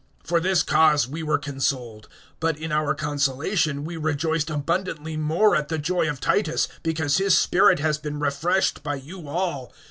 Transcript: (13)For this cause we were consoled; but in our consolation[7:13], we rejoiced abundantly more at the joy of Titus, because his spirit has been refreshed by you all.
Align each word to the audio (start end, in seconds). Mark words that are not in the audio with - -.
(13)For 0.25 0.41
this 0.41 0.63
cause 0.63 1.07
we 1.07 1.21
were 1.21 1.37
consoled; 1.37 2.07
but 2.39 2.57
in 2.57 2.71
our 2.71 2.95
consolation[7:13], 2.95 3.83
we 3.83 3.97
rejoiced 3.97 4.49
abundantly 4.49 5.15
more 5.15 5.55
at 5.55 5.67
the 5.67 5.77
joy 5.77 6.09
of 6.09 6.19
Titus, 6.19 6.67
because 6.81 7.17
his 7.19 7.37
spirit 7.37 7.77
has 7.77 7.99
been 7.99 8.19
refreshed 8.19 8.81
by 8.81 8.95
you 8.95 9.27
all. 9.27 9.71